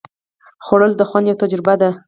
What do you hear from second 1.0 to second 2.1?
خوند یوه تجربه ده